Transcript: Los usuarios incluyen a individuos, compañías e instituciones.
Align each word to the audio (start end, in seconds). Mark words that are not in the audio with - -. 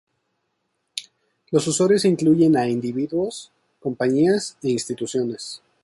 Los 1.51 1.67
usuarios 1.67 2.05
incluyen 2.05 2.57
a 2.57 2.67
individuos, 2.67 3.51
compañías 3.79 4.57
e 4.63 4.69
instituciones. 4.69 5.61